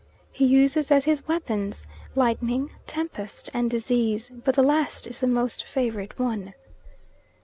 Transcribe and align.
He 0.31 0.47
uses 0.47 0.89
as 0.89 1.05
his 1.05 1.27
weapons 1.27 1.85
lightning, 2.15 2.71
tempest, 2.87 3.51
and 3.53 3.69
disease, 3.69 4.31
but 4.31 4.55
the 4.55 4.63
last 4.63 5.05
is 5.05 5.19
the 5.19 5.27
most 5.27 5.63
favourite 5.63 6.17
one. 6.17 6.55